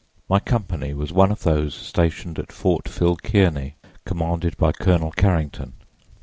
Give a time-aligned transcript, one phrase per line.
[0.27, 5.73] My company was one of those stationed at Fort Phil Kearney, commanded by Colonel Carrington.